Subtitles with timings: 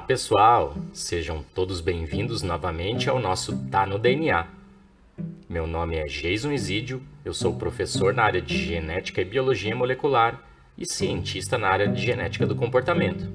[0.00, 4.46] pessoal, sejam todos bem-vindos novamente ao nosso Tá no DNA.
[5.48, 10.42] Meu nome é Jason Isidio, eu sou professor na área de Genética e Biologia Molecular
[10.76, 13.26] e cientista na área de Genética do Comportamento.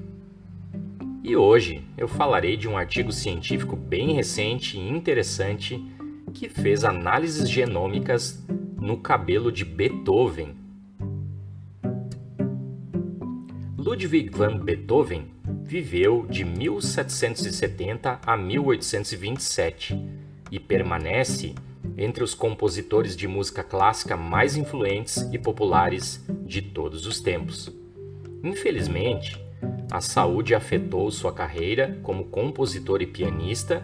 [1.24, 5.84] E hoje eu falarei de um artigo científico bem recente e interessante
[6.32, 8.40] que fez análises genômicas
[8.80, 10.54] no cabelo de Beethoven.
[13.76, 15.41] Ludwig van Beethoven
[15.72, 19.98] viveu de 1770 a 1827
[20.50, 21.54] e permanece
[21.96, 27.72] entre os compositores de música clássica mais influentes e populares de todos os tempos.
[28.44, 29.42] Infelizmente,
[29.90, 33.82] a saúde afetou sua carreira como compositor e pianista,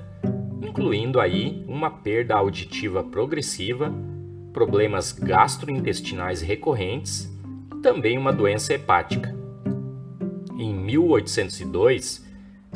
[0.60, 3.90] incluindo aí uma perda auditiva progressiva,
[4.52, 7.34] problemas gastrointestinais recorrentes
[7.74, 9.37] e também uma doença hepática.
[10.58, 12.26] Em 1802,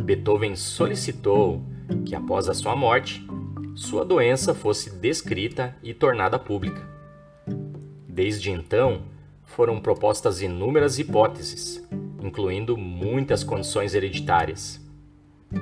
[0.04, 1.60] Beethoven solicitou
[2.06, 3.26] que, após a sua morte,
[3.74, 6.80] sua doença fosse descrita e tornada pública.
[8.08, 9.02] Desde então,
[9.44, 11.84] foram propostas inúmeras hipóteses,
[12.22, 14.80] incluindo muitas condições hereditárias.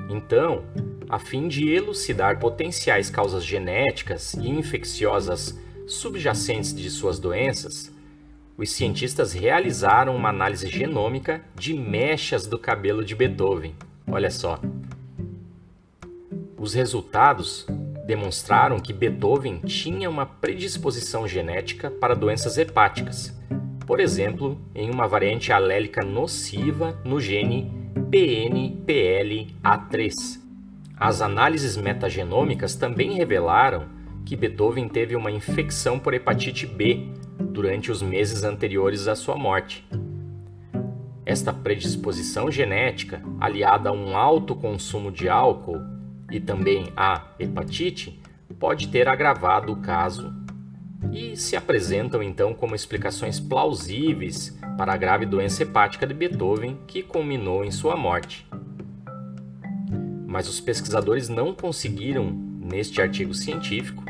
[0.07, 0.63] Então,
[1.09, 7.91] a fim de elucidar potenciais causas genéticas e infecciosas subjacentes de suas doenças,
[8.57, 13.73] os cientistas realizaram uma análise genômica de mechas do cabelo de Beethoven.
[14.07, 14.59] Olha só.
[16.57, 17.65] Os resultados
[18.05, 23.35] demonstraram que Beethoven tinha uma predisposição genética para doenças hepáticas,
[23.87, 27.71] por exemplo, em uma variante alélica nociva no gene
[28.11, 30.39] PNPLA3.
[30.95, 37.07] As análises metagenômicas também revelaram que Beethoven teve uma infecção por hepatite B
[37.39, 39.85] durante os meses anteriores à sua morte.
[41.25, 45.79] Esta predisposição genética, aliada a um alto consumo de álcool
[46.31, 48.19] e também a hepatite,
[48.59, 50.33] pode ter agravado o caso
[51.11, 57.01] e se apresentam então como explicações plausíveis para a grave doença hepática de Beethoven que
[57.01, 58.47] culminou em sua morte.
[60.25, 64.03] Mas os pesquisadores não conseguiram, neste artigo científico,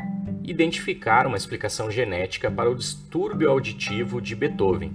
[0.44, 4.92] identificar uma explicação genética para o distúrbio auditivo de Beethoven.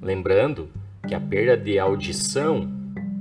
[0.00, 0.68] Lembrando
[1.06, 2.66] que a perda de audição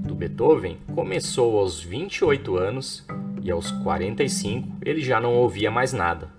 [0.05, 3.05] do Beethoven começou aos 28 anos
[3.41, 6.29] e aos 45 ele já não ouvia mais nada.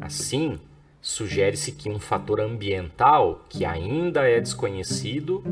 [0.00, 0.58] Assim,
[1.00, 5.44] sugere-se que um fator ambiental que ainda é desconhecido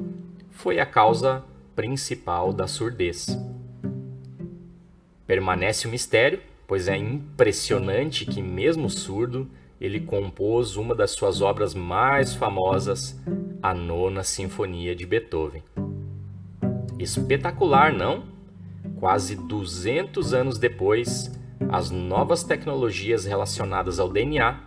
[0.51, 1.45] foi a causa
[1.75, 3.39] principal da surdez.
[5.27, 9.49] Permanece o mistério pois é impressionante que, mesmo surdo,
[9.81, 13.21] ele compôs uma das suas obras mais famosas,
[13.63, 15.63] a Nona Sinfonia de Beethoven.
[16.99, 18.25] Espetacular, não?
[18.99, 21.31] Quase 200 anos depois,
[21.69, 24.61] as novas tecnologias relacionadas ao DNA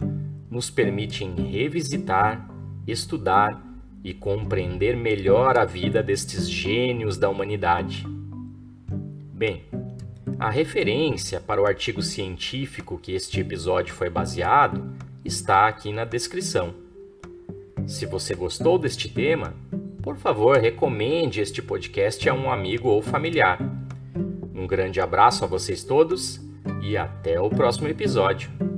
[0.49, 2.49] nos permitem revisitar,
[2.87, 3.61] estudar
[4.03, 8.05] e compreender melhor a vida destes gênios da humanidade.
[9.33, 9.63] Bem,
[10.39, 14.89] a referência para o artigo científico que este episódio foi baseado
[15.25, 16.73] está aqui na descrição.
[17.85, 19.53] Se você gostou deste tema,
[20.01, 23.59] por favor, recomende este podcast a um amigo ou familiar.
[24.55, 26.39] Um grande abraço a vocês todos
[26.81, 28.68] e até o próximo episódio.